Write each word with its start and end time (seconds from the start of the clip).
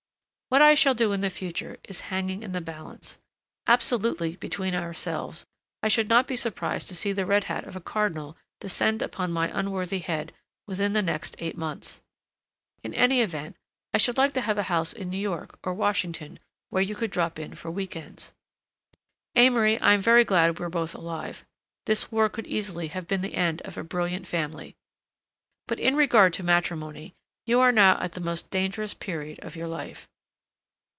What 0.53 0.61
I 0.61 0.75
shall 0.75 0.93
do 0.95 1.13
in 1.13 1.21
the 1.21 1.29
future 1.29 1.77
is 1.85 2.01
hanging 2.11 2.43
in 2.43 2.51
the 2.51 2.59
balance. 2.59 3.17
Absolutely 3.67 4.35
between 4.35 4.75
ourselves 4.75 5.45
I 5.81 5.87
should 5.87 6.09
not 6.09 6.27
be 6.27 6.35
surprised 6.35 6.89
to 6.89 6.95
see 6.97 7.13
the 7.13 7.25
red 7.25 7.45
hat 7.45 7.63
of 7.63 7.77
a 7.77 7.79
cardinal 7.79 8.35
descend 8.59 9.01
upon 9.01 9.31
my 9.31 9.49
unworthy 9.57 9.99
head 9.99 10.33
within 10.67 10.91
the 10.91 11.01
next 11.01 11.37
eight 11.39 11.57
months. 11.57 12.01
In 12.83 12.93
any 12.93 13.21
event, 13.21 13.55
I 13.93 13.97
should 13.97 14.17
like 14.17 14.33
to 14.33 14.41
have 14.41 14.57
a 14.57 14.63
house 14.67 14.91
in 14.91 15.09
New 15.09 15.17
York 15.17 15.57
or 15.63 15.73
Washington 15.73 16.37
where 16.69 16.83
you 16.83 16.95
could 16.95 17.11
drop 17.11 17.39
in 17.39 17.55
for 17.55 17.71
week 17.71 17.95
ends. 17.95 18.33
Amory, 19.37 19.79
I'm 19.79 20.01
very 20.01 20.25
glad 20.25 20.59
we're 20.59 20.67
both 20.67 20.93
alive; 20.93 21.47
this 21.85 22.11
war 22.11 22.27
could 22.27 22.45
easily 22.45 22.87
have 22.87 23.07
been 23.07 23.21
the 23.21 23.35
end 23.35 23.61
of 23.61 23.77
a 23.77 23.85
brilliant 23.85 24.27
family. 24.27 24.75
But 25.65 25.79
in 25.79 25.95
regard 25.95 26.33
to 26.33 26.43
matrimony, 26.43 27.13
you 27.45 27.61
are 27.61 27.71
now 27.71 27.97
at 28.01 28.11
the 28.15 28.19
most 28.19 28.49
dangerous 28.49 28.93
period 28.93 29.39
of 29.41 29.55
your 29.55 29.67
life. 29.69 30.09